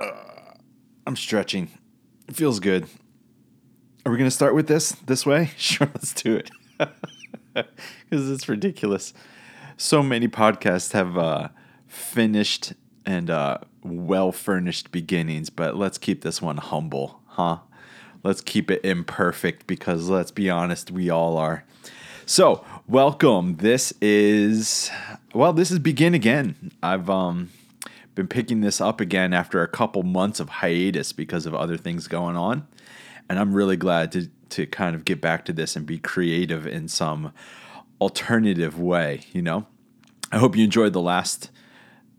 [0.00, 1.68] I'm stretching.
[2.28, 2.86] It feels good.
[4.04, 5.50] Are we going to start with this this way?
[5.56, 6.50] Sure, let's do it.
[7.54, 9.12] Because it's ridiculous.
[9.76, 11.48] So many podcasts have uh,
[11.86, 12.72] finished
[13.04, 17.58] and uh, well furnished beginnings, but let's keep this one humble, huh?
[18.22, 21.64] Let's keep it imperfect because let's be honest, we all are.
[22.24, 23.56] So, welcome.
[23.56, 24.90] This is
[25.34, 26.70] well, this is begin again.
[26.82, 27.50] I've um
[28.14, 32.08] been picking this up again after a couple months of hiatus because of other things
[32.08, 32.66] going on.
[33.28, 36.66] And I'm really glad to to kind of get back to this and be creative
[36.66, 37.32] in some
[38.02, 39.66] alternative way, you know.
[40.30, 41.50] I hope you enjoyed the last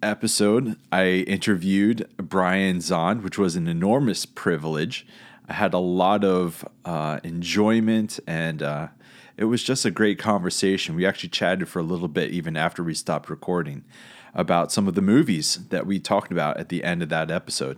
[0.01, 0.75] episode.
[0.91, 5.05] I interviewed Brian Zahnd, which was an enormous privilege.
[5.47, 8.87] I had a lot of uh, enjoyment and uh,
[9.37, 10.95] it was just a great conversation.
[10.95, 13.83] We actually chatted for a little bit even after we stopped recording
[14.35, 17.77] about some of the movies that we talked about at the end of that episode.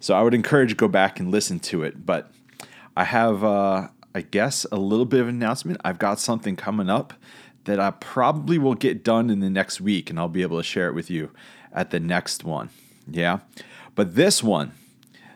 [0.00, 2.06] So I would encourage you to go back and listen to it.
[2.06, 2.30] But
[2.96, 5.80] I have, uh, I guess, a little bit of an announcement.
[5.84, 7.14] I've got something coming up
[7.64, 10.62] that I probably will get done in the next week, and I'll be able to
[10.62, 11.30] share it with you
[11.72, 12.70] at the next one.
[13.10, 13.40] Yeah.
[13.94, 14.72] But this one,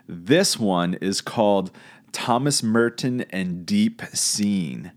[0.07, 1.71] this one is called
[2.13, 4.93] Thomas Merton and Deep Seeing.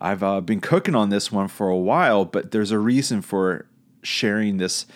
[0.00, 3.66] I've uh, been cooking on this one for a while, but there's a reason for
[4.02, 4.86] sharing this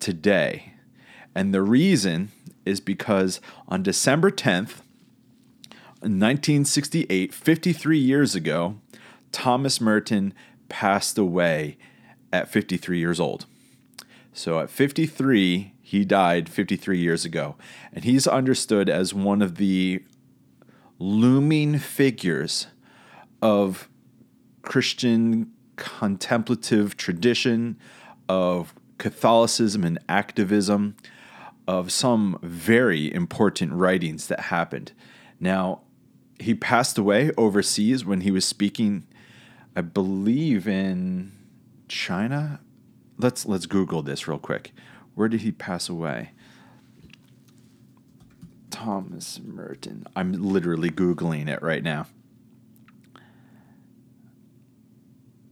[0.00, 0.74] today.
[1.34, 2.30] And the reason
[2.64, 4.80] is because on December 10th,
[6.00, 8.76] 1968, 53 years ago,
[9.32, 10.34] Thomas Merton
[10.68, 11.76] passed away
[12.32, 13.46] at 53 years old.
[14.32, 17.56] So at 53, he died 53 years ago.
[17.92, 20.02] And he's understood as one of the
[20.98, 22.68] looming figures
[23.42, 23.88] of
[24.62, 27.76] Christian contemplative tradition,
[28.28, 30.94] of Catholicism and activism,
[31.66, 34.92] of some very important writings that happened.
[35.38, 35.80] Now,
[36.38, 39.06] he passed away overseas when he was speaking,
[39.74, 41.32] I believe, in
[41.88, 42.60] China.
[43.18, 44.72] Let's let's Google this real quick.
[45.14, 46.32] Where did he pass away?
[48.70, 50.06] Thomas Merton.
[50.14, 52.06] I'm literally Googling it right now.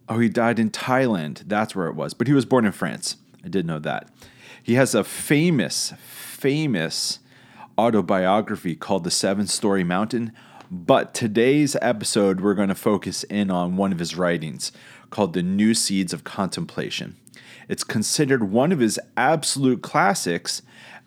[0.08, 1.44] Oh, he died in Thailand.
[1.46, 2.12] That's where it was.
[2.12, 3.16] But he was born in France.
[3.48, 4.10] I did know that.
[4.62, 7.18] He has a famous, famous
[7.78, 10.32] autobiography called The Seven Storey Mountain.
[10.70, 14.70] But today's episode, we're going to focus in on one of his writings
[15.08, 17.16] called The New Seeds of Contemplation.
[17.70, 20.60] It's considered one of his absolute classics.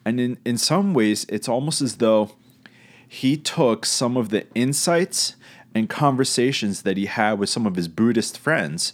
[0.03, 2.31] And in, in some ways, it's almost as though
[3.08, 5.35] he took some of the insights
[5.75, 8.94] and conversations that he had with some of his Buddhist friends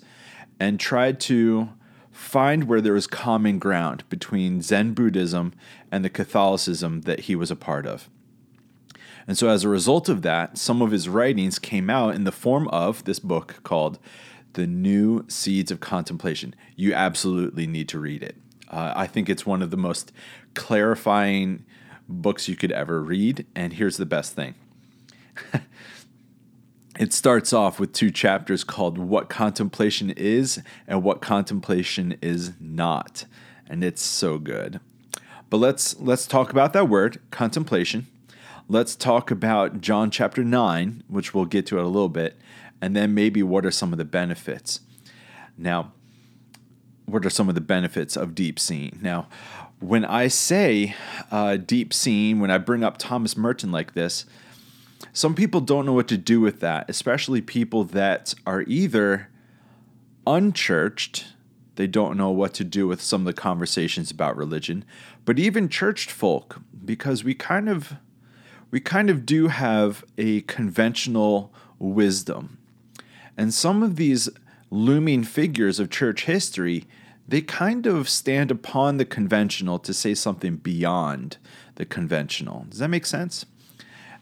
[0.60, 1.70] and tried to
[2.18, 5.54] find where there was common ground between Zen Buddhism
[5.92, 8.10] and the Catholicism that he was a part of.
[9.28, 12.32] And so, as a result of that, some of his writings came out in the
[12.32, 14.00] form of this book called
[14.54, 16.56] The New Seeds of Contemplation.
[16.76, 18.36] You absolutely need to read it.
[18.70, 20.12] Uh, I think it's one of the most
[20.56, 21.66] clarifying
[22.10, 23.46] books you could ever read.
[23.56, 24.56] And here's the best thing
[27.00, 33.26] it starts off with two chapters called What Contemplation Is and What Contemplation Is Not.
[33.70, 34.80] And it's so good.
[35.50, 38.08] But let's let's talk about that word, contemplation.
[38.68, 42.38] Let's talk about John chapter 9, which we'll get to it a little bit,
[42.82, 44.82] and then maybe what are some of the benefits.
[45.58, 45.94] Now,
[47.06, 49.00] what are some of the benefits of deep seeing?
[49.02, 49.28] Now,
[49.80, 50.96] when I say
[51.32, 54.26] uh, deep seeing, when I bring up Thomas Merton like this,
[55.14, 59.30] some people don't know what to do with that, especially people that are either
[60.26, 61.26] unchurched,
[61.76, 64.84] they don't know what to do with some of the conversations about religion,
[65.26, 67.94] but even churched folk, because we kind of
[68.70, 72.58] we kind of do have a conventional wisdom.
[73.38, 74.30] And some of these
[74.70, 76.86] looming figures of church history,
[77.28, 81.38] they kind of stand upon the conventional to say something beyond
[81.76, 82.66] the conventional.
[82.70, 83.46] Does that make sense?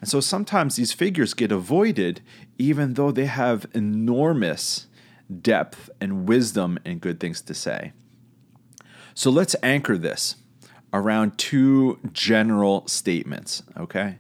[0.01, 2.21] And so sometimes these figures get avoided
[2.57, 4.87] even though they have enormous
[5.41, 7.93] depth and wisdom and good things to say.
[9.13, 10.35] So let's anchor this
[10.93, 14.17] around two general statements, okay?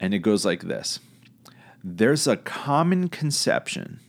[0.00, 1.00] And it goes like this
[1.82, 4.00] There's a common conception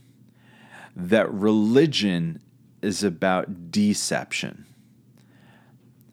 [0.96, 2.42] that religion
[2.82, 4.66] is about deception,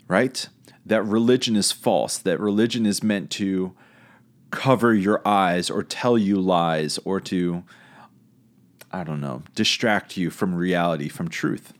[0.08, 0.48] right?
[0.84, 3.74] That religion is false, that religion is meant to
[4.56, 7.62] cover your eyes or tell you lies or to,
[8.90, 11.74] I don't know, distract you from reality, from truth.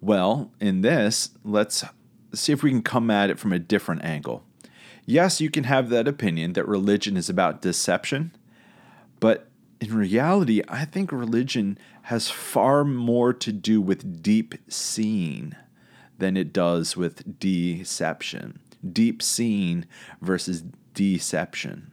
[0.00, 1.84] Well, in this, let's
[2.32, 4.44] see if we can come at it from a different angle.
[5.06, 8.32] yes, you can have that opinion that religion is about deception,
[9.20, 9.48] but
[9.80, 15.54] in reality, I think religion has far more to do with deep seeing
[16.18, 18.60] than it does with deception.
[18.90, 19.84] Deep seeing
[20.20, 20.62] versus
[20.94, 21.90] deception.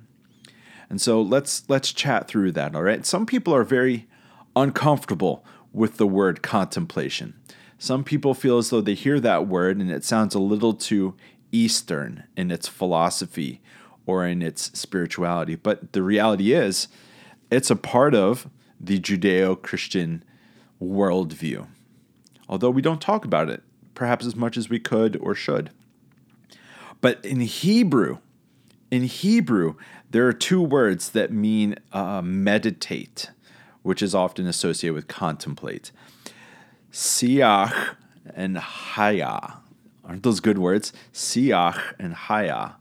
[0.91, 3.05] And so let's let's chat through that, all right?
[3.05, 4.09] Some people are very
[4.57, 7.33] uncomfortable with the word contemplation.
[7.77, 11.15] Some people feel as though they hear that word and it sounds a little too
[11.53, 13.61] Eastern in its philosophy
[14.05, 15.55] or in its spirituality.
[15.55, 16.89] But the reality is,
[17.49, 20.25] it's a part of the Judeo Christian
[20.81, 21.67] worldview.
[22.49, 23.63] Although we don't talk about it
[23.95, 25.69] perhaps as much as we could or should.
[26.99, 28.17] But in Hebrew,
[28.91, 29.75] in Hebrew,
[30.11, 33.31] there are two words that mean uh, meditate,
[33.81, 35.91] which is often associated with contemplate.
[36.91, 37.95] Siach
[38.35, 39.57] and haya.
[40.03, 40.91] Aren't those good words?
[41.13, 42.73] Siach and haya.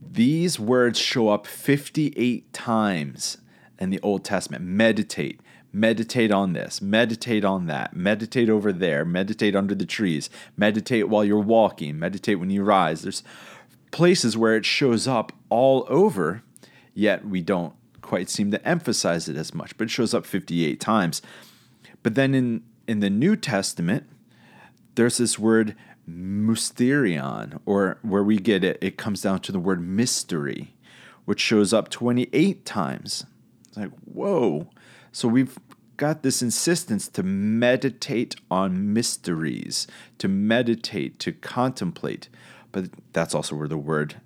[0.00, 3.36] These words show up 58 times
[3.78, 4.64] in the Old Testament.
[4.64, 5.40] Meditate,
[5.72, 11.24] meditate on this, meditate on that, meditate over there, meditate under the trees, meditate while
[11.24, 13.02] you're walking, meditate when you rise.
[13.02, 13.22] There's
[13.90, 16.42] places where it shows up all over,
[16.94, 20.80] yet we don't quite seem to emphasize it as much, but it shows up 58
[20.80, 21.22] times.
[22.02, 24.04] But then in, in the New Testament,
[24.94, 25.76] there's this word
[26.08, 30.74] mysterion, or where we get it, it comes down to the word mystery,
[31.24, 33.24] which shows up 28 times.
[33.68, 34.68] It's like, whoa.
[35.12, 35.58] So we've
[35.96, 39.86] got this insistence to meditate on mysteries,
[40.18, 42.28] to meditate, to contemplate.
[42.72, 44.16] But that's also where the word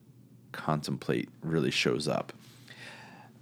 [0.52, 2.32] contemplate really shows up.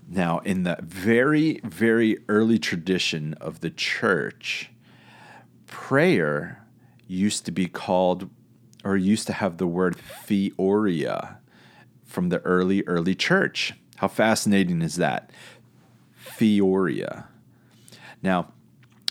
[0.08, 4.70] Now, in the very, very early tradition of the church,
[5.66, 6.64] prayer
[7.06, 8.28] used to be called,
[8.84, 11.36] or used to have the word theoria
[12.04, 13.74] from the early, early church.
[13.96, 15.30] How fascinating is that?
[16.38, 17.26] Theoria.
[18.22, 18.52] Now,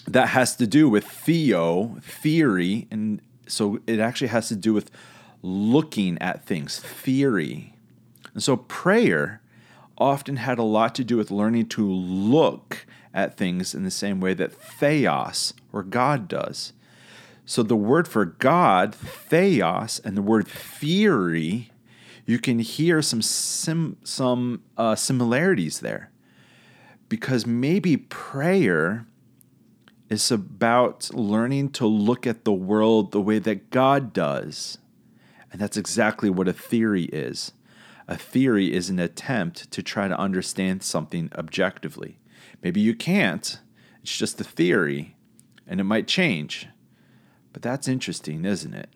[0.08, 4.92] that has to do with theo, theory, and so it actually has to do with
[5.42, 7.74] looking at things, theory.
[8.34, 9.42] And so prayer
[9.98, 14.20] often had a lot to do with learning to look at things in the same
[14.20, 16.74] way that theos or God does.
[17.46, 21.72] So the word for God, theos, and the word theory,
[22.26, 26.12] you can hear some sim, some uh, similarities there
[27.10, 29.06] because maybe prayer
[30.10, 34.78] is about learning to look at the world the way that God does.
[35.52, 37.52] And that's exactly what a theory is.
[38.08, 42.20] A theory is an attempt to try to understand something objectively.
[42.64, 43.60] Maybe you can't,
[44.02, 45.16] it's just a theory,
[45.68, 46.68] and it might change.
[47.54, 48.90] But that's interesting, isn't it?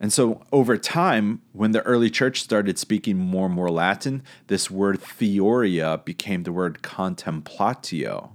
[0.00, 4.70] And so over time, when the early church started speaking more and more Latin, this
[4.70, 8.30] word theoria became the word contemplatio.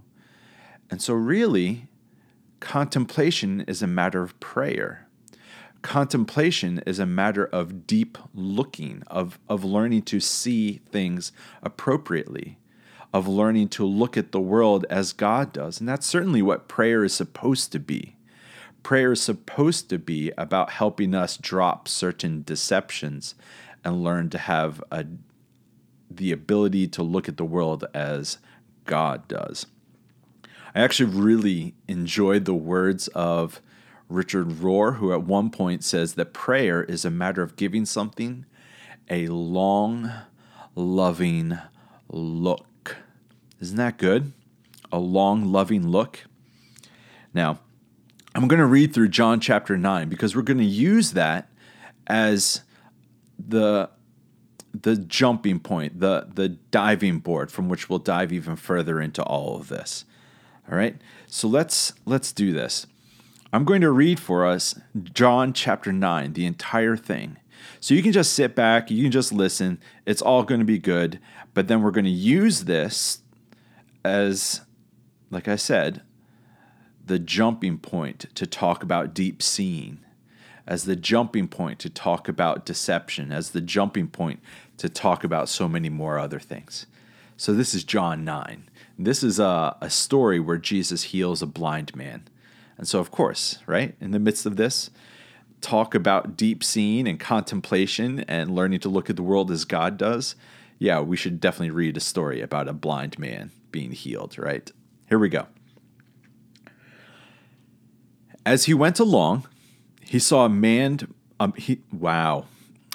[0.92, 1.88] And so, really,
[2.60, 5.05] contemplation is a matter of prayer.
[5.86, 12.58] Contemplation is a matter of deep looking, of, of learning to see things appropriately,
[13.14, 15.80] of learning to look at the world as God does.
[15.80, 18.16] And that's certainly what prayer is supposed to be
[18.86, 23.34] prayer is supposed to be about helping us drop certain deceptions
[23.84, 25.04] and learn to have a,
[26.08, 28.38] the ability to look at the world as
[28.86, 29.66] God does.
[30.76, 33.60] I actually really enjoyed the words of
[34.10, 38.46] Richard Rohr, who at one point says that prayer is a matter of giving something
[39.10, 40.12] a long,
[40.76, 41.58] loving
[42.10, 42.98] look.
[43.60, 44.34] Isn't that good?
[44.92, 46.26] A long, loving look.
[47.34, 47.60] Now,
[48.34, 51.50] I'm going to read through John chapter 9 because we're going to use that
[52.08, 52.62] as
[53.38, 53.90] the
[54.82, 59.56] the jumping point, the the diving board from which we'll dive even further into all
[59.56, 60.06] of this.
[60.70, 60.98] All right?
[61.28, 62.88] So let's let's do this.
[63.56, 64.76] I'm going to read for us
[65.14, 67.38] John chapter 9, the entire thing.
[67.80, 69.80] So you can just sit back, you can just listen.
[70.06, 71.22] It's all going to be good,
[71.54, 73.22] but then we're going to use this
[74.04, 74.60] as
[75.32, 76.02] like I said,
[77.06, 80.00] the jumping point to talk about deep seeing,
[80.68, 84.42] as the jumping point to talk about deception, as the jumping point
[84.80, 86.88] to talk about so many more other things.
[87.38, 88.70] So, this is John 9.
[89.00, 92.26] This is a, a story where Jesus heals a blind man.
[92.78, 94.90] And so, of course, right, in the midst of this,
[95.62, 99.98] talk about deep seeing and contemplation and learning to look at the world as God
[99.98, 100.36] does.
[100.78, 104.70] Yeah, we should definitely read a story about a blind man being healed, right?
[105.08, 105.48] Here we go.
[108.46, 109.48] As he went along,
[110.02, 111.00] he saw a man.
[111.40, 112.46] Um, he wow,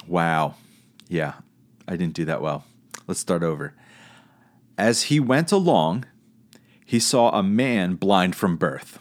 [0.06, 0.54] wow.
[1.08, 1.34] Yeah,
[1.88, 2.64] I didn't do that well.
[3.06, 3.74] Let's start over.
[4.78, 6.04] As he went along,
[6.86, 9.00] he saw a man blind from birth.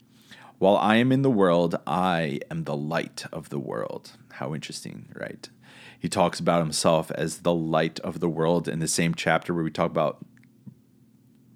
[0.61, 4.11] While I am in the world, I am the light of the world.
[4.33, 5.49] How interesting, right?
[5.97, 9.63] He talks about himself as the light of the world in the same chapter where
[9.63, 10.23] we talk about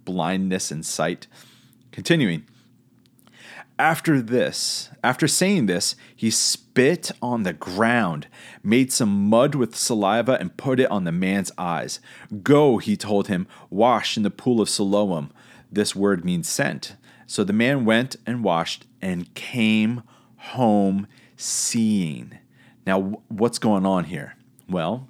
[0.06, 1.28] blindness and sight.
[1.92, 2.46] Continuing.
[3.78, 8.26] After this, after saying this, he spit on the ground,
[8.64, 12.00] made some mud with saliva, and put it on the man's eyes.
[12.42, 15.30] Go, he told him, wash in the pool of Siloam.
[15.72, 16.96] This word means sent.
[17.28, 20.04] So the man went and washed and came
[20.38, 22.38] home seeing.
[22.86, 24.36] Now, what's going on here?
[24.70, 25.10] Well,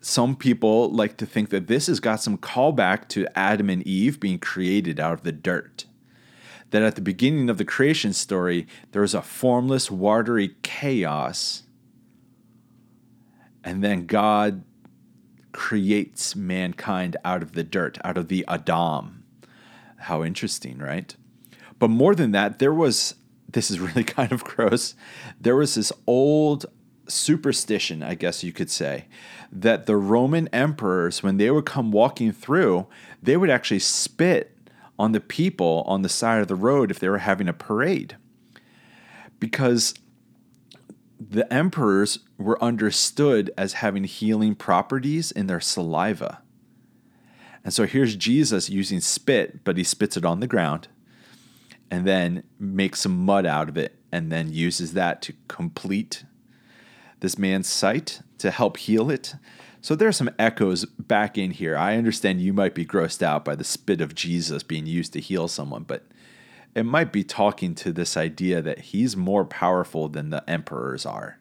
[0.00, 4.18] some people like to think that this has got some callback to Adam and Eve
[4.18, 5.84] being created out of the dirt
[6.70, 11.62] that at the beginning of the creation story, there was a formless, watery chaos.
[13.64, 14.64] And then God
[15.52, 19.17] creates mankind out of the dirt, out of the Adam.
[19.98, 21.14] How interesting, right?
[21.78, 23.14] But more than that, there was
[23.50, 24.94] this is really kind of gross.
[25.40, 26.66] There was this old
[27.08, 29.06] superstition, I guess you could say,
[29.50, 32.86] that the Roman emperors, when they would come walking through,
[33.22, 34.54] they would actually spit
[34.98, 38.16] on the people on the side of the road if they were having a parade.
[39.40, 39.94] Because
[41.18, 46.42] the emperors were understood as having healing properties in their saliva.
[47.68, 50.88] And so here's Jesus using spit, but he spits it on the ground
[51.90, 56.24] and then makes some mud out of it and then uses that to complete
[57.20, 59.34] this man's sight to help heal it.
[59.82, 61.76] So there are some echoes back in here.
[61.76, 65.20] I understand you might be grossed out by the spit of Jesus being used to
[65.20, 66.06] heal someone, but
[66.74, 71.38] it might be talking to this idea that he's more powerful than the emperors are.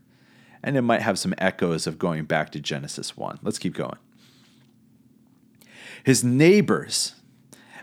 [0.62, 3.40] And it might have some echoes of going back to Genesis 1.
[3.44, 3.98] Let's keep going.
[6.08, 7.16] His neighbors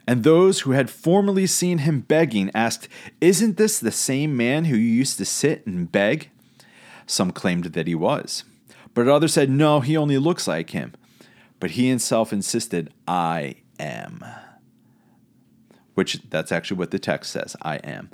[0.06, 2.88] and those who had formerly seen him begging asked,
[3.20, 6.30] Isn't this the same man who used to sit and beg?
[7.04, 8.44] Some claimed that he was.
[8.94, 10.94] But others said, No, he only looks like him.
[11.60, 14.24] But he himself insisted, I am.
[15.92, 18.08] Which that's actually what the text says I am.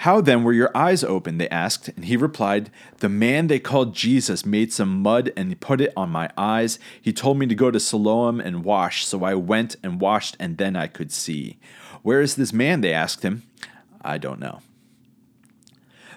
[0.00, 1.38] How then were your eyes opened?
[1.38, 1.88] They asked.
[1.88, 6.08] And he replied, The man they called Jesus made some mud and put it on
[6.08, 6.78] my eyes.
[7.02, 9.04] He told me to go to Siloam and wash.
[9.04, 11.58] So I went and washed, and then I could see.
[12.00, 12.80] Where is this man?
[12.80, 13.42] They asked him.
[14.00, 14.60] I don't know.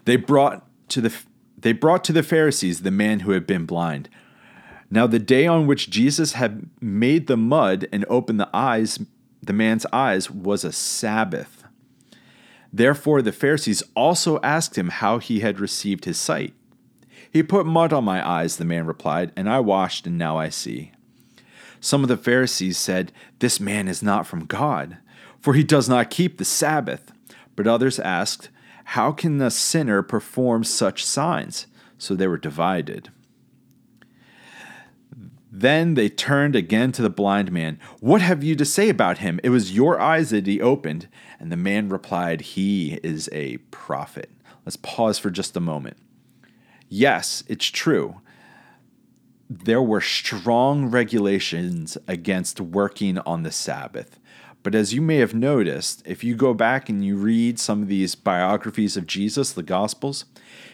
[0.06, 1.13] They brought to the
[1.58, 4.08] they brought to the Pharisees the man who had been blind.
[4.90, 9.00] Now, the day on which Jesus had made the mud and opened the eyes,
[9.42, 11.62] the man's eyes, was a Sabbath.
[12.74, 16.53] Therefore, the Pharisees also asked him how he had received his sight.
[17.32, 20.50] He put mud on my eyes, the man replied, and I washed, and now I
[20.50, 20.92] see.
[21.80, 24.98] Some of the Pharisees said, This man is not from God,
[25.39, 27.12] for he does not keep the Sabbath.
[27.56, 28.50] But others asked,
[28.86, 31.68] how can a sinner perform such signs?
[31.98, 33.10] So they were divided.
[35.55, 37.79] Then they turned again to the blind man.
[38.00, 39.39] What have you to say about him?
[39.43, 41.07] It was your eyes that he opened.
[41.39, 44.31] And the man replied, He is a prophet.
[44.65, 45.98] Let's pause for just a moment.
[46.89, 48.19] Yes, it's true.
[49.48, 54.19] There were strong regulations against working on the Sabbath.
[54.63, 57.89] But as you may have noticed, if you go back and you read some of
[57.89, 60.25] these biographies of Jesus, the Gospels,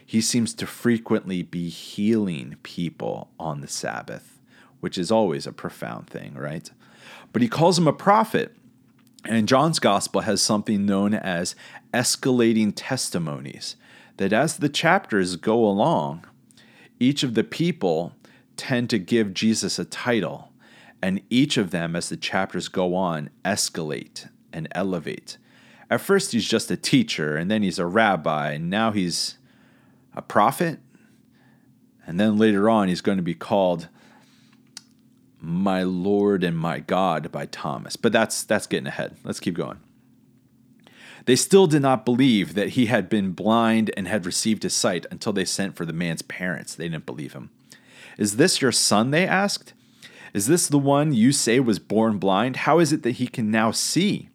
[0.06, 4.39] he seems to frequently be healing people on the Sabbath,
[4.80, 6.70] which is always a profound thing, right?
[7.34, 8.56] But he calls him a prophet.
[9.26, 11.54] And John's Gospel has something known as
[11.94, 13.76] escalating testimonies,
[14.18, 16.26] that as the chapters go along,
[17.00, 18.14] each of the people
[18.56, 20.50] tend to give Jesus a title
[21.02, 25.38] and each of them, as the chapters go on, escalate and elevate.
[25.90, 29.38] At first, he's just a teacher, and then he's a rabbi, and now he's
[30.14, 30.80] a prophet.
[32.06, 33.88] And then later on, he's going to be called
[35.40, 37.96] my Lord and my God by Thomas.
[37.96, 39.18] But that's that's getting ahead.
[39.24, 39.80] Let's keep going.
[41.26, 45.06] They still did not believe that he had been blind and had received his sight
[45.12, 46.74] until they sent for the man's parents.
[46.74, 47.52] They didn't believe him.
[48.18, 49.12] Is this your son?
[49.12, 49.74] They asked.
[50.34, 52.58] Is this the one you say was born blind?
[52.58, 54.30] How is it that he can now see?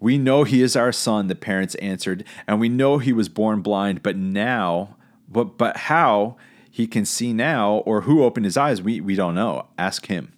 [0.00, 3.62] We know he is our son, the parents answered, and we know he was born
[3.62, 4.96] blind, but now,
[5.28, 6.36] but, but how
[6.74, 9.68] he can see now or who opened his eyes, we, we don't know.
[9.78, 10.32] Ask him.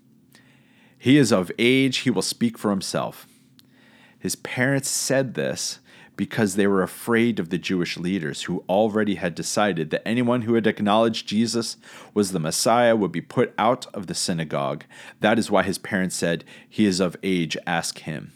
[0.99, 3.26] He is of age, he will speak for himself.
[4.19, 5.78] His parents said this
[6.14, 10.52] because they were afraid of the Jewish leaders who already had decided that anyone who
[10.52, 11.78] had acknowledged Jesus
[12.12, 14.85] was the Messiah would be put out of the synagogue.
[15.21, 18.33] That is why his parents said, He is of age, ask him.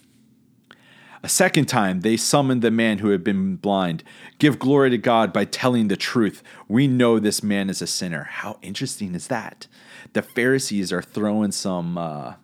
[1.23, 4.03] A second time, they summoned the man who had been blind.
[4.39, 6.41] Give glory to God by telling the truth.
[6.67, 8.23] We know this man is a sinner.
[8.23, 9.67] How interesting is that?
[10.13, 12.35] The Pharisees are throwing some uh,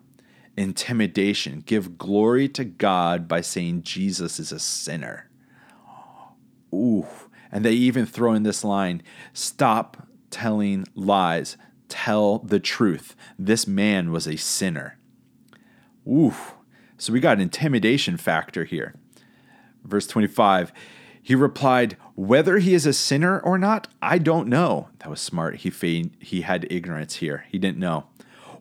[0.56, 1.64] intimidation.
[1.66, 5.28] Give glory to God by saying Jesus is a sinner.
[6.72, 7.06] Ooh.
[7.50, 11.56] And they even throw in this line stop telling lies,
[11.88, 13.16] tell the truth.
[13.38, 14.98] This man was a sinner.
[16.06, 16.34] Ooh.
[16.98, 18.94] So we got an intimidation factor here.
[19.84, 20.72] Verse 25.
[21.22, 24.88] He replied, Whether he is a sinner or not, I don't know.
[24.98, 25.56] That was smart.
[25.56, 27.44] He, feigned, he had ignorance here.
[27.48, 28.06] He didn't know.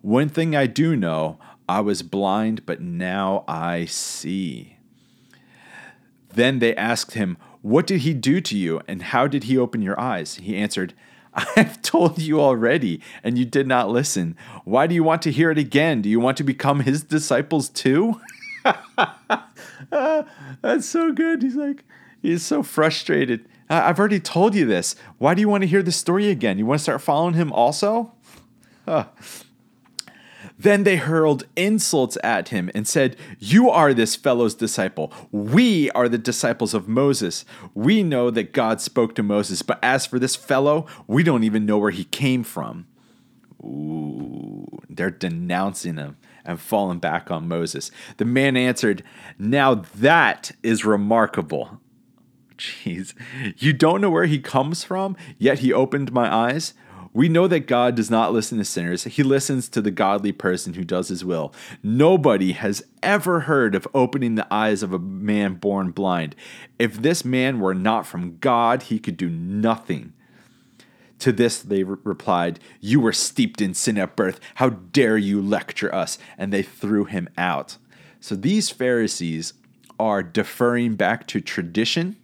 [0.01, 4.77] One thing I do know I was blind, but now I see.
[6.33, 9.81] Then they asked him, what did he do to you, and how did he open
[9.81, 10.35] your eyes?
[10.35, 10.93] He answered,
[11.37, 14.35] I have told you already, and you did not listen.
[14.65, 16.01] Why do you want to hear it again?
[16.01, 18.19] Do you want to become his disciples too?
[20.61, 21.43] that's so good.
[21.43, 21.83] He's like,
[22.23, 23.47] he's so frustrated.
[23.69, 24.95] I've already told you this.
[25.19, 26.57] Why do you want to hear the story again?
[26.57, 28.13] You want to start following him also?
[28.85, 29.05] Huh.
[30.57, 35.11] Then they hurled insults at him and said, You are this fellow's disciple.
[35.31, 37.45] We are the disciples of Moses.
[37.75, 41.65] We know that God spoke to Moses, but as for this fellow, we don't even
[41.65, 42.87] know where he came from.
[43.63, 47.91] Ooh, they're denouncing him and falling back on Moses.
[48.17, 49.03] The man answered,
[49.37, 51.81] Now that is remarkable.
[52.57, 53.13] Jeez,
[53.57, 56.73] you don't know where he comes from, yet he opened my eyes.
[57.17, 59.05] We know that God does not listen to sinners.
[59.05, 61.51] He listens to the godly person who does his will.
[61.81, 66.35] Nobody has ever heard of opening the eyes of a man born blind.
[66.77, 70.13] If this man were not from God, he could do nothing.
[71.17, 74.39] To this they re- replied, You were steeped in sin at birth.
[74.53, 76.19] How dare you lecture us?
[76.37, 77.77] And they threw him out.
[78.19, 79.53] So these Pharisees
[79.99, 82.15] are deferring back to tradition.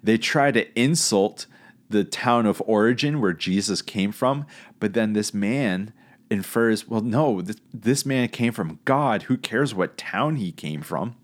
[0.00, 1.46] They try to insult
[1.92, 4.46] the town of origin where Jesus came from,
[4.80, 5.92] but then this man
[6.30, 9.24] infers, well, no, this, this man came from God.
[9.24, 11.14] Who cares what town he came from?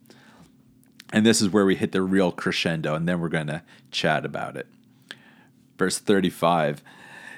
[1.12, 4.24] And this is where we hit the real crescendo, and then we're going to chat
[4.24, 4.66] about it.
[5.78, 6.82] Verse 35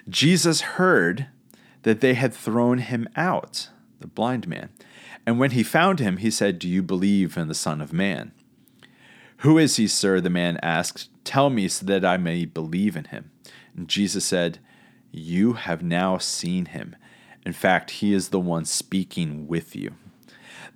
[0.09, 1.29] Jesus heard
[1.83, 3.69] that they had thrown him out,
[4.01, 4.71] the blind man.
[5.25, 8.33] And when he found him, he said, Do you believe in the Son of Man?
[9.41, 10.21] Who is he, sir?
[10.21, 11.09] The man asked.
[11.25, 13.31] Tell me so that I may believe in him.
[13.75, 14.59] And Jesus said,
[15.13, 16.95] You have now seen him.
[17.47, 19.95] In fact, he is the one speaking with you.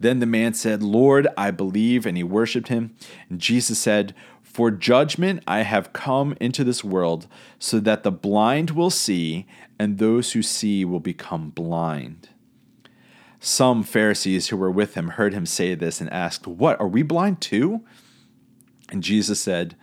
[0.01, 2.95] Then the man said, Lord, I believe, and he worshiped him.
[3.29, 7.27] And Jesus said, For judgment I have come into this world,
[7.59, 9.47] so that the blind will see,
[9.79, 12.31] and those who see will become blind.
[13.41, 17.03] Some Pharisees who were with him heard him say this and asked, What, are we
[17.03, 17.85] blind too?
[18.91, 19.77] And Jesus said,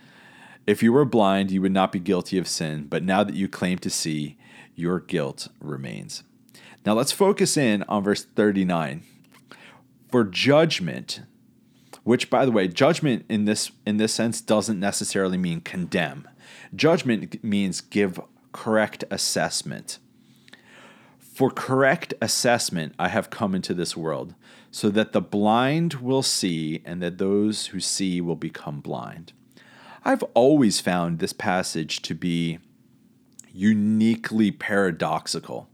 [0.68, 3.48] If you were blind, you would not be guilty of sin, but now that you
[3.48, 4.38] claim to see,
[4.76, 6.24] your guilt remains.
[6.86, 9.04] Now let's focus in on verse 39.
[10.10, 11.22] For judgment,
[12.04, 16.28] which by the way, judgment in this in this sense doesn't necessarily mean condemn.
[16.76, 18.20] Judgment means give
[18.52, 20.00] correct assessment.
[21.34, 24.36] For correct assessment, I have come into this world,
[24.70, 29.34] so that the blind will see, and that those who see will become blind.
[30.04, 32.60] I've always found this passage to be
[33.54, 35.70] uniquely paradoxical.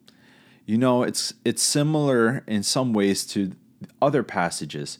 [0.65, 3.53] You know, it's it's similar in some ways to
[4.01, 4.99] other passages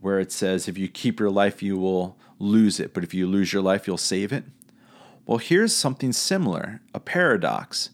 [0.00, 3.26] where it says if you keep your life you will lose it, but if you
[3.26, 4.44] lose your life you'll save it.
[5.24, 7.90] Well, here's something similar, a paradox.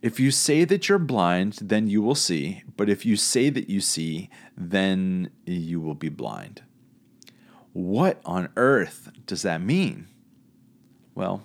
[0.00, 2.62] If you say that you're blind, then you will see.
[2.76, 6.62] But if you say that you see, then you will be blind.
[7.72, 10.08] What on earth does that mean?
[11.14, 11.42] Well,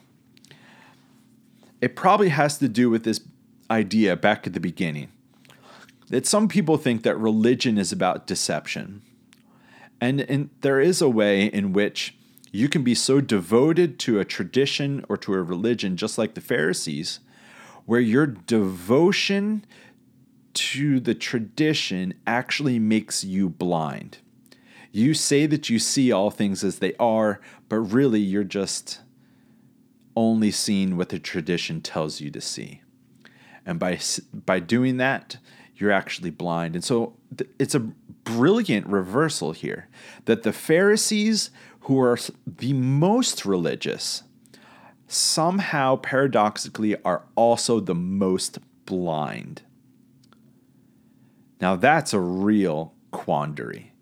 [1.81, 3.21] it probably has to do with this
[3.69, 5.09] idea back at the beginning
[6.09, 9.01] that some people think that religion is about deception.
[9.99, 12.15] And, and there is a way in which
[12.51, 16.41] you can be so devoted to a tradition or to a religion, just like the
[16.41, 17.19] Pharisees,
[17.85, 19.65] where your devotion
[20.53, 24.19] to the tradition actually makes you blind.
[24.91, 29.01] You say that you see all things as they are, but really you're just
[30.15, 32.81] only seeing what the tradition tells you to see.
[33.65, 33.99] And by,
[34.33, 35.37] by doing that,
[35.75, 36.75] you're actually blind.
[36.75, 39.87] And so th- it's a brilliant reversal here
[40.25, 41.49] that the Pharisees,
[41.81, 44.23] who are the most religious,
[45.13, 49.62] somehow paradoxically are also the most blind.
[51.62, 53.93] Now that's a real quandary.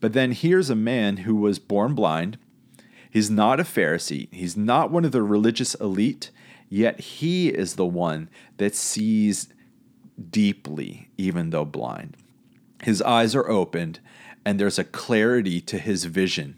[0.00, 2.38] But then here's a man who was born blind.
[3.10, 4.32] He's not a Pharisee.
[4.32, 6.30] He's not one of the religious elite,
[6.68, 9.48] yet he is the one that sees
[10.30, 12.16] deeply, even though blind.
[12.82, 14.00] His eyes are opened,
[14.44, 16.56] and there's a clarity to his vision.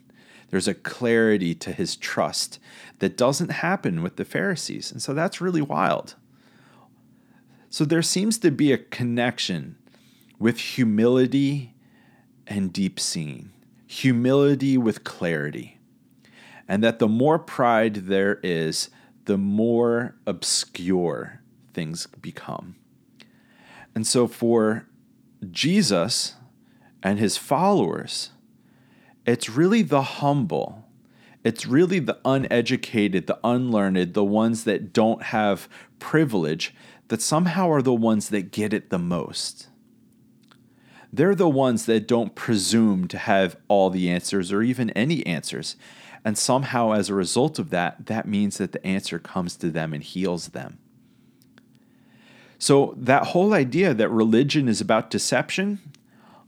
[0.52, 2.58] There's a clarity to his trust
[2.98, 4.92] that doesn't happen with the Pharisees.
[4.92, 6.14] And so that's really wild.
[7.70, 9.76] So there seems to be a connection
[10.38, 11.72] with humility
[12.46, 13.50] and deep seeing,
[13.86, 15.78] humility with clarity.
[16.68, 18.90] And that the more pride there is,
[19.24, 21.40] the more obscure
[21.72, 22.76] things become.
[23.94, 24.86] And so for
[25.50, 26.34] Jesus
[27.02, 28.32] and his followers,
[29.26, 30.84] it's really the humble,
[31.44, 36.74] it's really the uneducated, the unlearned, the ones that don't have privilege
[37.08, 39.68] that somehow are the ones that get it the most.
[41.12, 45.76] They're the ones that don't presume to have all the answers or even any answers.
[46.24, 49.92] And somehow, as a result of that, that means that the answer comes to them
[49.92, 50.78] and heals them.
[52.58, 55.80] So, that whole idea that religion is about deception,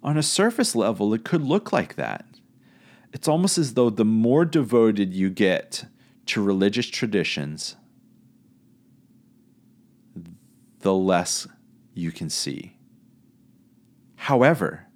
[0.03, 2.25] on a surface level, it could look like that.
[3.15, 5.87] It's almost as though the more devoted you get
[6.27, 7.77] to religious traditions,
[10.81, 11.47] the less
[11.95, 12.77] you can see.
[14.17, 14.89] However,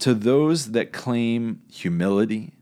[0.00, 2.52] to those that claim humility,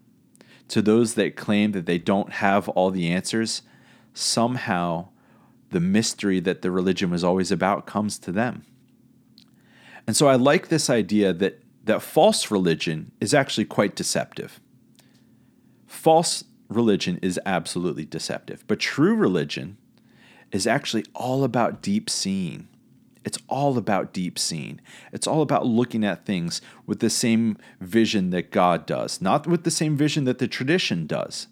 [0.69, 3.63] to those that claim that they don't have all the answers,
[4.15, 5.09] somehow
[5.71, 8.65] the mystery that the religion was always about comes to them.
[10.07, 14.61] And so I like this idea that, that false religion is actually quite deceptive.
[15.87, 19.77] False religion is absolutely deceptive, but true religion
[20.51, 22.69] is actually all about deep seeing.
[23.25, 24.81] It's all about deep seeing.
[25.13, 29.65] It's all about looking at things with the same vision that God does, not with
[29.65, 31.47] the same vision that the tradition does,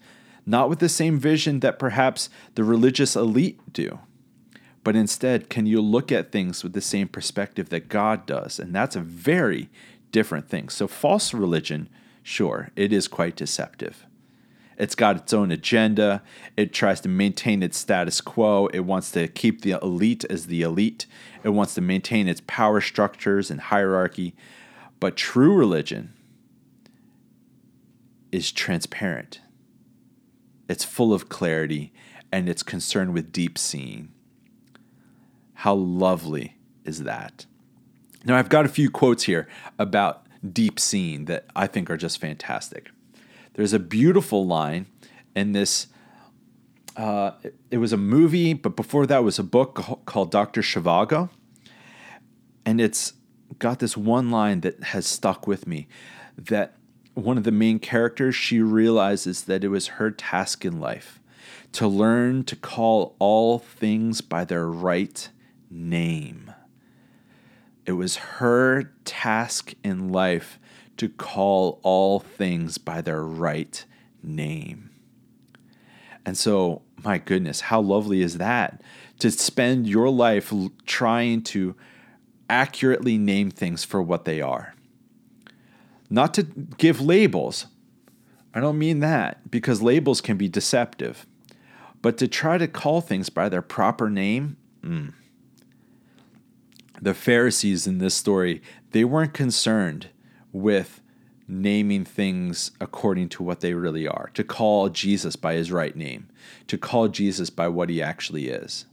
[0.47, 4.01] not with the same vision that perhaps the religious elite do
[4.83, 8.59] but instead, can you look at things with the same perspective that God does?
[8.59, 9.69] And that's a very
[10.13, 10.75] different things.
[10.75, 11.89] So, false religion,
[12.23, 14.07] sure, it is quite deceptive.
[14.81, 16.23] It's got its own agenda.
[16.57, 18.69] It tries to maintain its status quo.
[18.69, 21.07] It wants to keep the elite as the elite.
[21.45, 24.35] It wants to maintain its power structures and hierarchy.
[24.99, 26.15] But true religion
[28.33, 29.41] is transparent,
[30.69, 31.93] it's full of clarity,
[32.33, 34.13] and it's concerned with deep seeing.
[35.55, 37.45] How lovely is that?
[38.25, 42.21] Now, I've got a few quotes here about deep seeing that I think are just
[42.21, 42.91] fantastic.
[43.55, 44.87] There's a beautiful line
[45.35, 45.87] in this.
[46.97, 47.33] Uh,
[47.71, 50.61] it was a movie, but before that was a book called Dr.
[50.61, 51.31] Zhivago.
[52.67, 53.15] And it's
[53.59, 55.89] got this one line that has stuck with me
[56.37, 56.77] that
[57.15, 61.21] one of the main characters, she realizes that it was her task in life
[61.73, 65.29] to learn to call all things by their right
[65.71, 66.53] name.
[67.91, 70.61] It was her task in life
[70.97, 73.85] to call all things by their right
[74.23, 74.91] name.
[76.25, 78.81] And so, my goodness, how lovely is that
[79.19, 80.55] to spend your life
[80.87, 81.75] trying to
[82.49, 84.77] accurately name things for what they are?
[86.09, 87.67] Not to give labels.
[88.55, 91.27] I don't mean that because labels can be deceptive.
[92.03, 95.13] But to try to call things by their proper name, mm,
[97.01, 100.09] the Pharisees in this story, they weren't concerned
[100.53, 101.01] with
[101.49, 106.29] naming things according to what they really are, to call Jesus by his right name,
[106.69, 108.87] to call Jesus by what he actually is.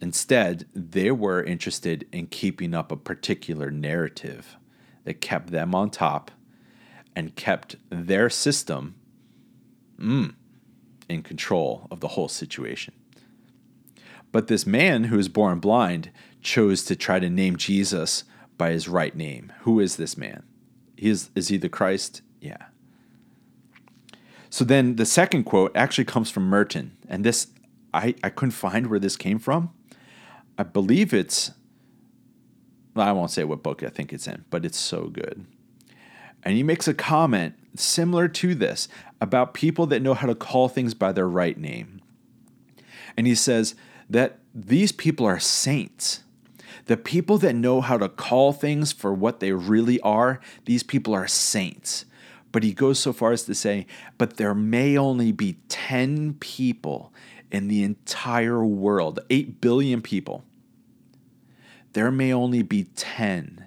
[0.00, 4.56] Instead, they were interested in keeping up a particular narrative
[5.04, 6.30] that kept them on top
[7.16, 8.94] and kept their system
[9.98, 10.34] mm,
[11.08, 12.94] in control of the whole situation.
[14.30, 18.24] But this man who was born blind chose to try to name Jesus
[18.56, 19.52] by his right name.
[19.60, 20.42] Who is this man?
[20.96, 22.22] He is, is he the Christ?
[22.40, 22.66] Yeah.
[24.50, 26.96] So then the second quote actually comes from Merton.
[27.08, 27.48] And this,
[27.92, 29.70] I, I couldn't find where this came from.
[30.56, 31.52] I believe it's,
[32.94, 35.46] well, I won't say what book I think it's in, but it's so good.
[36.42, 38.88] And he makes a comment similar to this
[39.20, 42.00] about people that know how to call things by their right name.
[43.16, 43.74] And he says
[44.08, 46.24] that these people are saints.
[46.88, 51.14] The people that know how to call things for what they really are, these people
[51.14, 52.06] are saints.
[52.50, 57.12] But he goes so far as to say, but there may only be 10 people
[57.52, 60.44] in the entire world, 8 billion people.
[61.92, 63.66] There may only be 10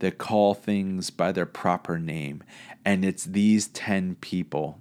[0.00, 2.42] that call things by their proper name.
[2.84, 4.80] And it's these 10 people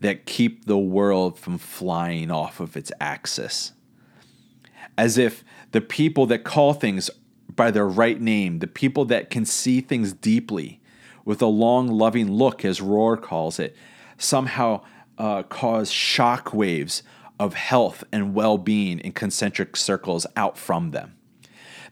[0.00, 3.74] that keep the world from flying off of its axis.
[5.00, 7.08] As if the people that call things
[7.48, 10.80] by their right name, the people that can see things deeply
[11.24, 13.74] with a long, loving look, as Rohr calls it,
[14.18, 14.82] somehow
[15.16, 17.02] uh, cause shock waves
[17.38, 21.16] of health and well being in concentric circles out from them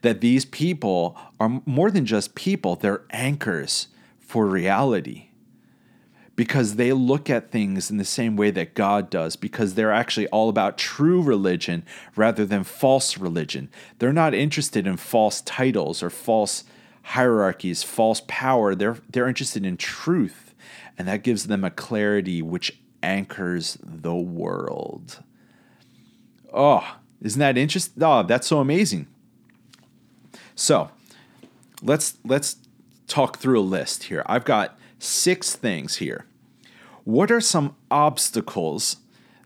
[0.03, 5.28] that these people are more than just people, they're anchors for reality.
[6.39, 10.29] Because they look at things in the same way that God does, because they're actually
[10.29, 11.83] all about true religion
[12.15, 13.69] rather than false religion.
[13.99, 16.63] They're not interested in false titles or false
[17.03, 18.77] hierarchies, false power.
[18.77, 20.55] They're, they're interested in truth,
[20.97, 25.25] and that gives them a clarity which anchors the world.
[26.55, 28.01] Oh, isn't that interesting?
[28.01, 29.09] Oh, that's so amazing.
[30.55, 30.93] So
[31.83, 32.59] let's let's
[33.09, 34.23] talk through a list here.
[34.27, 36.27] I've got six things here.
[37.05, 38.99] What are some obstacles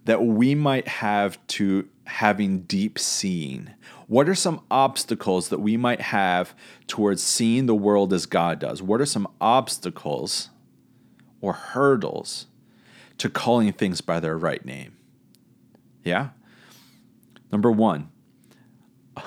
[0.05, 3.71] that we might have to having deep seeing?
[4.09, 6.55] What are some obstacles that we might have
[6.87, 8.83] towards seeing the world as God does?
[8.83, 10.51] What are some obstacles
[11.41, 12.47] or hurdles
[13.19, 14.97] to calling things by their right name?
[16.05, 16.31] Yeah?
[17.53, 18.11] Number one,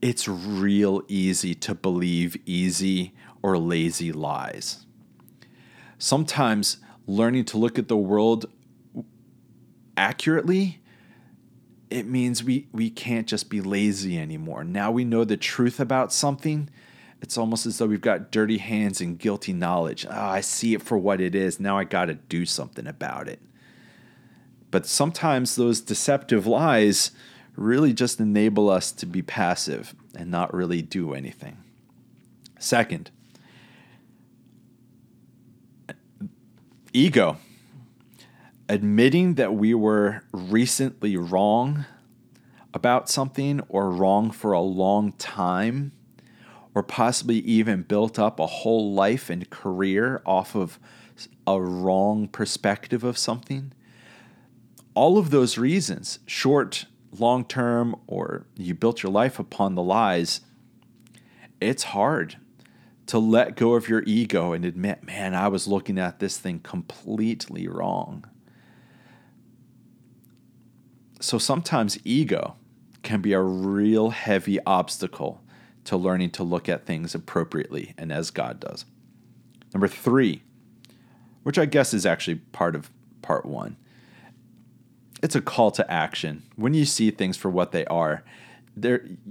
[0.00, 4.86] it's real easy to believe easy or lazy lies.
[5.98, 8.46] Sometimes learning to look at the world
[9.98, 10.80] accurately
[11.90, 14.64] it means we, we can't just be lazy anymore.
[14.64, 16.70] Now we know the truth about something.
[17.20, 20.06] It's almost as though we've got dirty hands and guilty knowledge.
[20.06, 21.60] Oh, I see it for what it is.
[21.60, 23.40] Now I got to do something about it.
[24.70, 27.12] But sometimes those deceptive lies
[27.54, 31.58] really just enable us to be passive and not really do anything.
[32.58, 33.10] Second,
[36.94, 37.36] ego.
[38.68, 41.84] Admitting that we were recently wrong
[42.72, 45.92] about something or wrong for a long time,
[46.74, 50.78] or possibly even built up a whole life and career off of
[51.46, 53.72] a wrong perspective of something.
[54.94, 60.40] All of those reasons, short long term or you built your life upon the lies,
[61.60, 62.36] it's hard
[63.06, 66.60] to let go of your ego and admit, man, I was looking at this thing
[66.60, 68.24] completely wrong.
[71.20, 72.56] So sometimes ego
[73.02, 75.42] can be a real heavy obstacle
[75.84, 78.86] to learning to look at things appropriately and as God does.
[79.74, 80.42] Number three,
[81.42, 82.90] which I guess is actually part of
[83.20, 83.76] part one,
[85.22, 86.42] it's a call to action.
[86.56, 88.24] When you see things for what they are,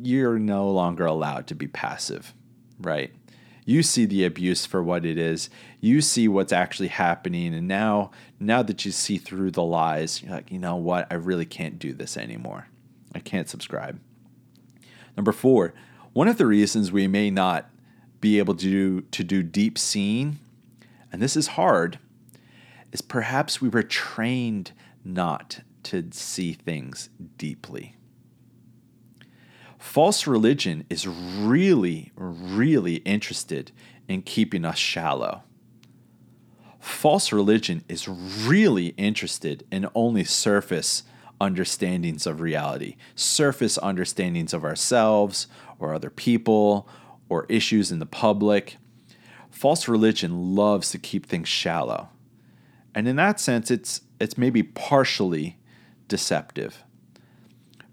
[0.01, 2.33] you're no longer allowed to be passive,
[2.79, 3.13] right?
[3.65, 5.49] You see the abuse for what it is.
[5.79, 10.33] You see what's actually happening, and now now that you see through the lies, you're
[10.33, 11.07] like, you know what?
[11.09, 12.67] I really can't do this anymore.
[13.15, 13.99] I can't subscribe.
[15.15, 15.73] Number four,
[16.13, 17.69] one of the reasons we may not
[18.19, 20.39] be able to do, to do deep seeing,
[21.11, 21.99] and this is hard,
[22.91, 24.71] is perhaps we were trained
[25.03, 27.95] not to see things deeply.
[29.83, 33.73] False religion is really, really interested
[34.07, 35.43] in keeping us shallow.
[36.79, 41.03] False religion is really interested in only surface
[41.39, 46.87] understandings of reality, surface understandings of ourselves or other people
[47.27, 48.77] or issues in the public.
[49.51, 52.07] False religion loves to keep things shallow.
[52.95, 55.57] And in that sense, it's, it's maybe partially
[56.07, 56.83] deceptive.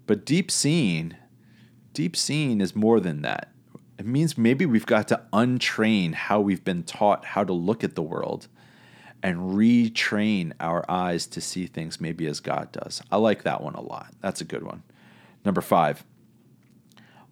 [0.07, 1.17] But deep seeing,
[2.01, 3.53] deep seeing is more than that.
[3.99, 7.95] It means maybe we've got to untrain how we've been taught how to look at
[7.95, 8.49] the world
[9.23, 13.03] and retrain our eyes to see things maybe as God does.
[13.13, 14.15] I like that one a lot.
[14.23, 14.83] That's a good one.
[15.45, 16.03] Number five,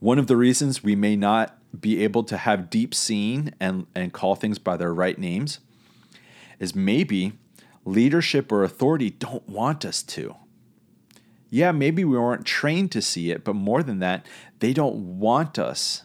[0.00, 4.12] one of the reasons we may not be able to have deep seeing and, and
[4.12, 5.60] call things by their right names
[6.58, 7.32] is maybe
[7.86, 10.36] leadership or authority don't want us to
[11.50, 14.26] yeah, maybe we weren't trained to see it, but more than that,
[14.58, 16.02] they don't want us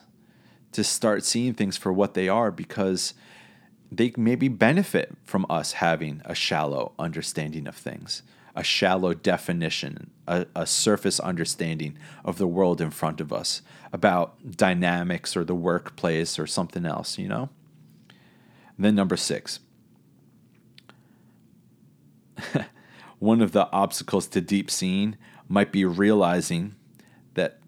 [0.72, 3.14] to start seeing things for what they are because
[3.92, 8.22] they maybe benefit from us having a shallow understanding of things,
[8.56, 14.56] a shallow definition, a, a, surface understanding of the world in front of us about
[14.56, 17.50] dynamics or the workplace or something else, you know?
[18.76, 19.60] And then number six.
[23.20, 25.16] One of the obstacles to deep seeing
[25.54, 26.74] might be realizing
[27.34, 27.60] that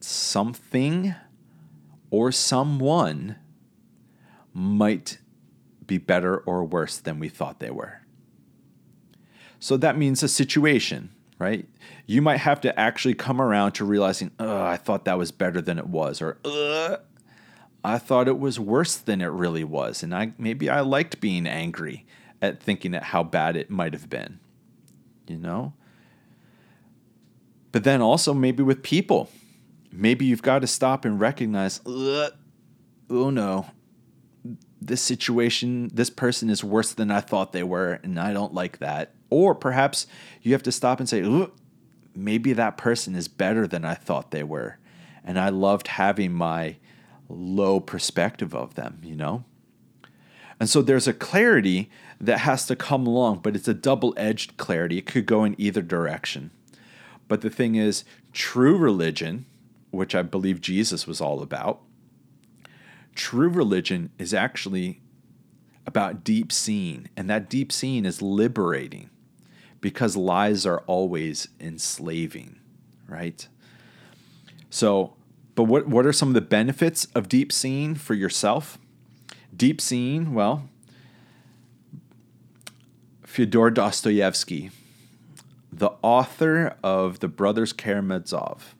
[0.00, 1.14] something
[2.10, 3.36] or someone
[4.52, 5.16] might
[5.86, 8.02] be better or worse than we thought they were.
[9.58, 11.66] So that means a situation, right?
[12.04, 15.62] You might have to actually come around to realizing, oh, I thought that was better
[15.62, 16.36] than it was, or
[17.82, 20.02] I thought it was worse than it really was.
[20.02, 22.04] And I maybe I liked being angry
[22.42, 24.38] at thinking at how bad it might have been.
[25.26, 25.72] You know?
[27.72, 29.30] But then also maybe with people,
[29.92, 32.30] maybe you've got to stop and recognize, oh
[33.08, 33.66] no,
[34.80, 38.78] this situation, this person is worse than I thought they were, and I don't like
[38.78, 39.14] that.
[39.30, 40.06] Or perhaps
[40.42, 41.48] you have to stop and say,
[42.14, 44.78] maybe that person is better than I thought they were.
[45.24, 46.76] And I loved having my
[47.28, 49.44] low perspective of them, you know?
[50.60, 54.56] And so there's a clarity that has to come along, but it's a double edged
[54.56, 54.98] clarity.
[54.98, 56.50] It could go in either direction.
[57.28, 59.46] But the thing is, true religion,
[59.90, 61.80] which I believe Jesus was all about,
[63.14, 65.00] true religion is actually
[65.86, 69.10] about deep seeing, and that deep seeing is liberating
[69.80, 72.58] because lies are always enslaving,
[73.08, 73.46] right?
[74.68, 75.14] So,
[75.54, 78.78] but what, what are some of the benefits of deep seeing for yourself?
[79.56, 80.68] Deep seeing, well,
[83.22, 84.70] Fyodor Dostoevsky,
[85.78, 88.74] the author of The Brothers Karamazov,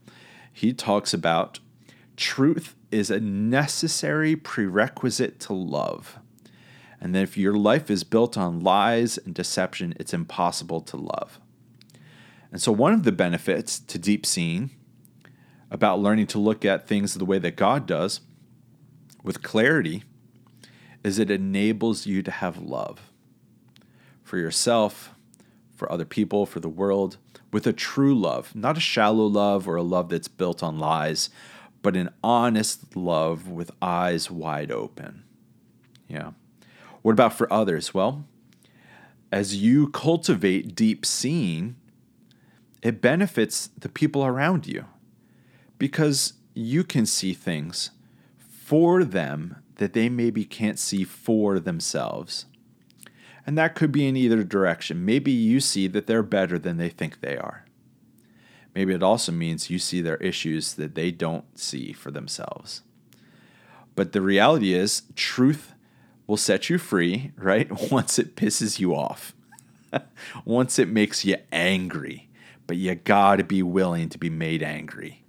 [0.50, 1.60] he talks about
[2.16, 6.18] truth is a necessary prerequisite to love.
[6.98, 11.38] And that if your life is built on lies and deception, it's impossible to love.
[12.50, 14.70] And so, one of the benefits to deep seeing
[15.70, 18.22] about learning to look at things the way that God does
[19.22, 20.04] with clarity
[21.04, 23.10] is it enables you to have love
[24.22, 25.12] for yourself,
[25.76, 27.18] for other people, for the world,
[27.52, 31.30] with a true love, not a shallow love or a love that's built on lies,
[31.82, 35.22] but an honest love with eyes wide open.
[36.08, 36.32] Yeah.
[37.02, 37.94] What about for others?
[37.94, 38.24] Well,
[39.30, 41.76] as you cultivate deep seeing,
[42.82, 44.86] it benefits the people around you
[45.78, 47.90] because you can see things
[48.38, 52.46] for them that they maybe can't see for themselves.
[53.46, 55.04] And that could be in either direction.
[55.04, 57.64] Maybe you see that they're better than they think they are.
[58.74, 62.82] Maybe it also means you see their issues that they don't see for themselves.
[63.94, 65.72] But the reality is, truth
[66.26, 67.70] will set you free, right?
[67.90, 69.34] Once it pisses you off,
[70.44, 72.28] once it makes you angry.
[72.66, 75.24] But you gotta be willing to be made angry.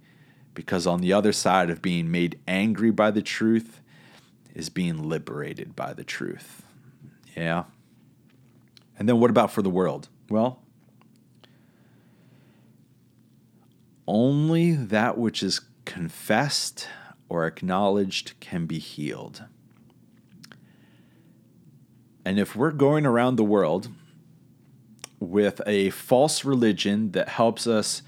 [0.54, 3.80] Because on the other side of being made angry by the truth
[4.54, 6.64] is being liberated by the truth.
[7.36, 7.64] Yeah.
[8.98, 10.08] And then what about for the world?
[10.28, 10.60] Well,
[14.06, 16.88] only that which is confessed
[17.28, 19.44] or acknowledged can be healed.
[22.24, 23.88] And if we're going around the world
[25.20, 28.02] with a false religion that helps us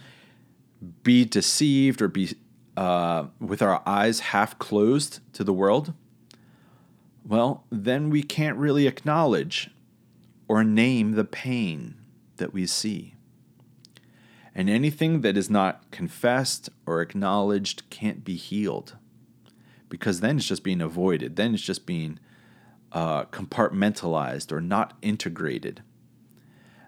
[1.02, 2.34] be deceived or be
[2.76, 5.92] uh, with our eyes half closed to the world,
[7.24, 9.70] well, then we can't really acknowledge
[10.50, 11.94] or name the pain
[12.38, 13.14] that we see.
[14.52, 18.96] And anything that is not confessed or acknowledged can't be healed
[19.88, 21.36] because then it's just being avoided.
[21.36, 22.18] Then it's just being
[22.90, 25.84] uh, compartmentalized or not integrated.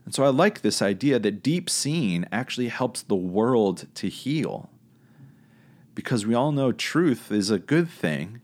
[0.05, 4.71] And so I like this idea that deep seeing actually helps the world to heal.
[5.95, 8.41] Because we all know truth is a good thing,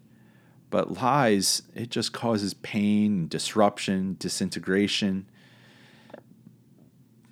[0.70, 5.26] but lies, it just causes pain, disruption, disintegration.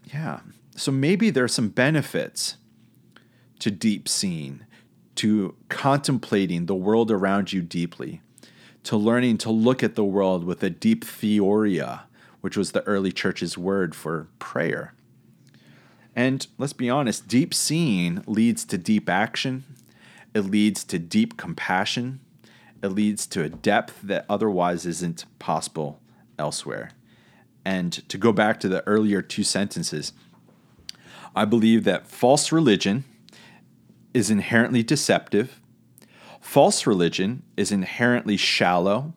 [0.05, 0.41] Yeah.
[0.77, 2.57] So maybe there are some benefits
[3.59, 4.65] to deep seeing,
[5.17, 8.21] to contemplating the world around you deeply,
[8.85, 12.05] to learning to look at the world with a deep theoria,
[12.41, 14.95] which was the early church's word for prayer.
[16.15, 19.65] And let's be honest, deep seeing leads to deep action,
[20.35, 22.21] it leads to deep compassion,
[22.83, 26.01] it leads to a depth that otherwise isn't possible
[26.39, 26.91] elsewhere.
[27.65, 30.13] And to go back to the earlier two sentences,
[31.35, 33.05] I believe that false religion
[34.15, 35.61] is inherently deceptive.
[36.41, 39.15] False religion is inherently shallow.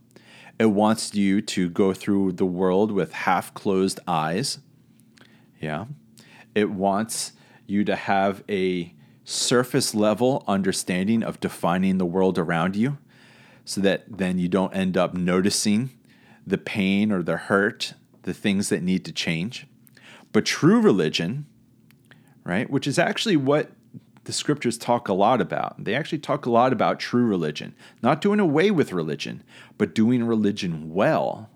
[0.59, 4.59] It wants you to go through the world with half closed eyes.
[5.61, 5.85] Yeah.
[6.55, 7.33] It wants
[7.67, 8.93] you to have a
[9.23, 12.97] surface level understanding of defining the world around you
[13.69, 15.91] so that then you don't end up noticing
[16.45, 17.93] the pain or the hurt,
[18.23, 19.67] the things that need to change.
[20.31, 21.45] But true religion,
[22.43, 23.69] right, which is actually what
[24.23, 25.83] the scriptures talk a lot about.
[25.83, 29.43] They actually talk a lot about true religion, not doing away with religion,
[29.77, 31.51] but doing religion well,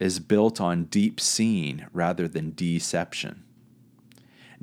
[0.00, 3.44] is built on deep seeing rather than deception.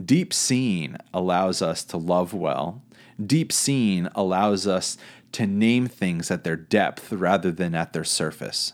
[0.03, 2.81] Deep seeing allows us to love well.
[3.23, 4.97] Deep seeing allows us
[5.33, 8.73] to name things at their depth rather than at their surface.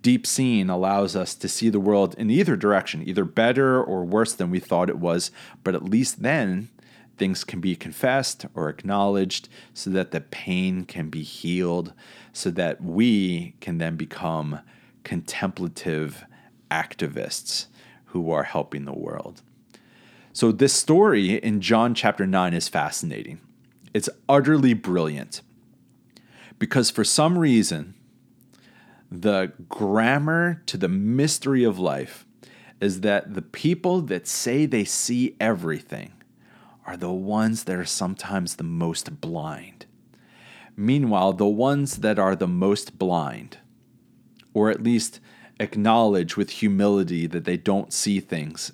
[0.00, 4.32] Deep seeing allows us to see the world in either direction, either better or worse
[4.32, 5.30] than we thought it was,
[5.62, 6.68] but at least then
[7.16, 11.92] things can be confessed or acknowledged so that the pain can be healed,
[12.32, 14.60] so that we can then become
[15.04, 16.24] contemplative
[16.70, 17.66] activists
[18.06, 19.42] who are helping the world.
[20.32, 23.40] So, this story in John chapter 9 is fascinating.
[23.92, 25.42] It's utterly brilliant
[26.62, 27.92] because for some reason,
[29.10, 32.24] the grammar to the mystery of life
[32.80, 36.12] is that the people that say they see everything
[36.86, 39.86] are the ones that are sometimes the most blind.
[40.76, 43.58] Meanwhile, the ones that are the most blind,
[44.54, 45.18] or at least
[45.58, 48.70] acknowledge with humility that they don't see things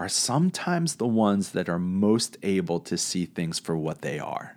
[0.00, 4.56] are sometimes the ones that are most able to see things for what they are.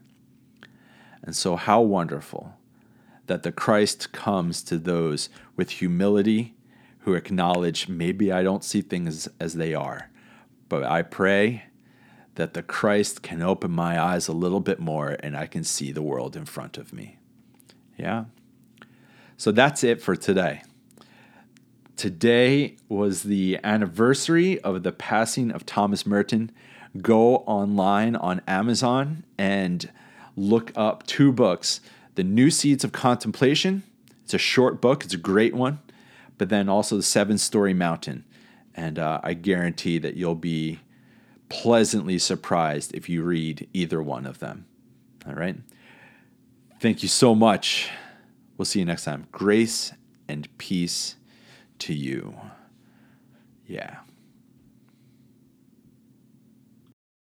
[1.23, 2.53] And so, how wonderful
[3.27, 6.55] that the Christ comes to those with humility
[6.99, 10.09] who acknowledge maybe I don't see things as they are,
[10.67, 11.63] but I pray
[12.35, 15.91] that the Christ can open my eyes a little bit more and I can see
[15.91, 17.17] the world in front of me.
[17.97, 18.25] Yeah?
[19.37, 20.63] So that's it for today.
[21.95, 26.51] Today was the anniversary of the passing of Thomas Merton.
[27.01, 29.91] Go online on Amazon and
[30.39, 31.81] look up two books
[32.15, 33.83] The New Seeds of Contemplation.
[34.23, 35.79] It's a short book, it's a great one,
[36.37, 38.25] but then also The Seven Storey Mountain.
[38.75, 40.79] And uh, I guarantee that you'll be
[41.49, 44.65] pleasantly surprised if you read either one of them.
[45.27, 45.57] All right.
[46.79, 47.89] Thank you so much.
[48.57, 49.27] We'll see you next time.
[49.31, 49.91] Grace
[50.27, 51.15] and peace
[51.79, 52.35] to you.
[53.67, 53.97] Yeah.